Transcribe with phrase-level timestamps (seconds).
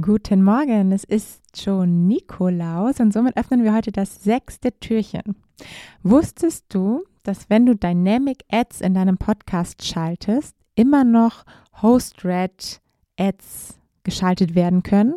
[0.00, 5.36] Guten Morgen, es ist schon Nikolaus und somit öffnen wir heute das sechste Türchen.
[6.02, 11.44] Wusstest du, dass wenn du Dynamic Ads in deinem Podcast schaltest, immer noch
[11.80, 12.80] Host-Red
[13.20, 15.14] Ads geschaltet werden können?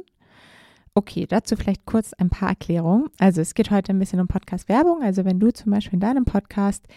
[0.94, 3.10] Okay, dazu vielleicht kurz ein paar Erklärungen.
[3.18, 5.02] Also es geht heute ein bisschen um Podcast-Werbung.
[5.02, 6.88] Also wenn du zum Beispiel in deinem Podcast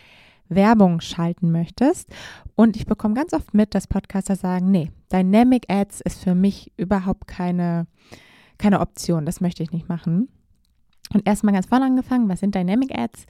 [0.50, 2.10] Werbung schalten möchtest.
[2.54, 6.72] Und ich bekomme ganz oft mit, dass Podcaster sagen, nee, Dynamic Ads ist für mich
[6.76, 7.86] überhaupt keine,
[8.58, 9.24] keine Option.
[9.24, 10.28] Das möchte ich nicht machen.
[11.12, 13.26] Und erstmal ganz vorne angefangen, was sind Dynamic Ads?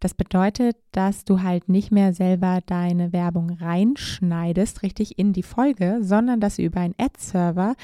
[0.00, 5.98] Das bedeutet, dass du halt nicht mehr selber deine Werbung reinschneidest, richtig in die Folge,
[6.00, 7.74] sondern dass sie über einen Ad-Server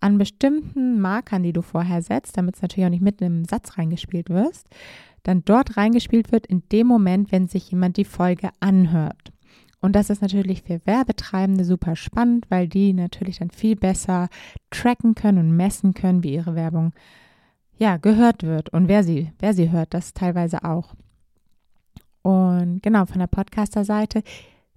[0.00, 3.78] an bestimmten Markern, die du vorher setzt, damit es natürlich auch nicht mitten im Satz
[3.78, 4.68] reingespielt wirst,
[5.24, 9.32] dann dort reingespielt wird in dem Moment, wenn sich jemand die Folge anhört.
[9.80, 14.28] Und das ist natürlich für Werbetreibende super spannend, weil die natürlich dann viel besser
[14.70, 16.92] tracken können und messen können, wie ihre Werbung
[17.76, 20.94] ja gehört wird und wer sie, wer sie hört, das teilweise auch.
[22.22, 24.22] Und genau, von der Podcaster-Seite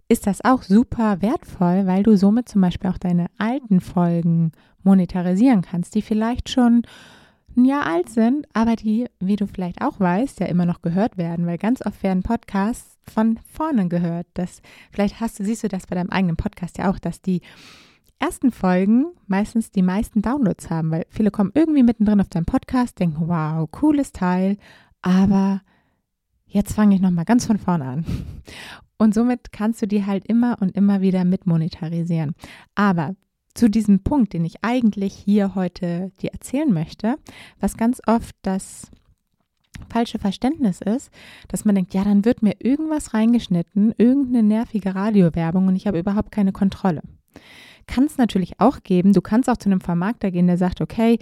[0.09, 4.52] ist das auch super wertvoll, weil du somit zum Beispiel auch deine alten Folgen
[4.83, 6.81] monetarisieren kannst, die vielleicht schon
[7.58, 11.17] ein Jahr alt sind, aber die, wie du vielleicht auch weißt, ja immer noch gehört
[11.17, 14.27] werden, weil ganz oft werden Podcasts von vorne gehört.
[14.36, 17.41] Das, vielleicht hast du, siehst du das bei deinem eigenen Podcast ja auch, dass die
[18.19, 23.00] ersten Folgen meistens die meisten Downloads haben, weil viele kommen irgendwie mittendrin auf deinen Podcast,
[23.00, 24.58] denken, wow, cooles Teil,
[25.02, 25.61] aber
[26.45, 28.05] jetzt fange ich nochmal ganz von vorne an.
[28.97, 32.33] Und somit kannst du die halt immer und immer wieder mitmonetarisieren.
[32.73, 33.16] Aber
[33.58, 37.16] zu diesem Punkt, den ich eigentlich hier heute dir erzählen möchte,
[37.59, 38.91] was ganz oft das
[39.89, 41.09] falsche Verständnis ist,
[41.47, 46.00] dass man denkt, ja, dann wird mir irgendwas reingeschnitten, irgendeine nervige Radiowerbung und ich habe
[46.00, 47.02] überhaupt keine Kontrolle.
[47.88, 49.13] Kann es natürlich auch geben.
[49.13, 51.17] Du kannst auch zu einem Vermarkter gehen, der sagt, okay,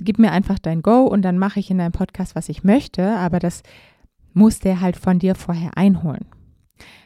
[0.00, 3.16] gib mir einfach dein Go und dann mache ich in deinem Podcast, was ich möchte,
[3.16, 3.62] aber das
[4.32, 6.24] muss der halt von dir vorher einholen.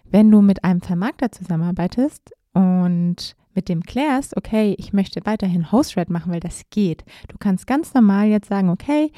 [0.04, 6.10] Wenn du mit einem Vermarkter zusammenarbeitest und mit dem klärst, okay, ich möchte weiterhin Host-Red
[6.10, 7.04] machen, weil das geht.
[7.26, 9.10] Du kannst ganz normal jetzt sagen, okay,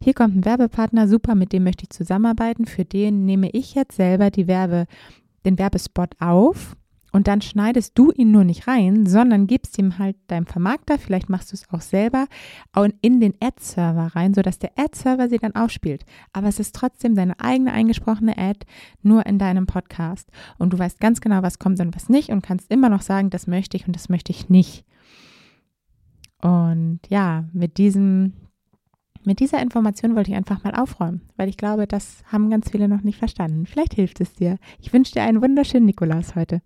[0.00, 2.64] hier kommt ein Werbepartner, super, mit dem möchte ich zusammenarbeiten.
[2.64, 4.86] Für den nehme ich jetzt selber die Werbe,
[5.44, 6.76] den Werbespot auf
[7.12, 11.28] und dann schneidest du ihn nur nicht rein, sondern gibst ihm halt deinem Vermarkter, vielleicht
[11.28, 12.26] machst du es auch selber,
[13.00, 16.04] in den Ad-Server rein, sodass der Ad-Server sie dann ausspielt.
[16.32, 18.66] Aber es ist trotzdem deine eigene eingesprochene Ad,
[19.02, 20.30] nur in deinem Podcast.
[20.58, 23.30] Und du weißt ganz genau, was kommt und was nicht und kannst immer noch sagen,
[23.30, 24.84] das möchte ich und das möchte ich nicht.
[26.40, 28.34] Und ja, mit diesem
[29.24, 32.88] mit dieser Information wollte ich einfach mal aufräumen, weil ich glaube, das haben ganz viele
[32.88, 33.66] noch nicht verstanden.
[33.66, 34.58] Vielleicht hilft es dir.
[34.78, 36.62] Ich wünsche dir einen wunderschönen Nikolaus heute.